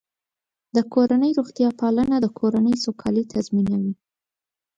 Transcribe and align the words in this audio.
د 0.75 0.77
کورنۍ 0.93 1.31
روغتیا 1.39 1.69
پالنه 1.81 2.15
د 2.21 2.27
کورنۍ 2.39 2.75
سوکالي 2.85 3.23
تضمینوي. 3.33 3.93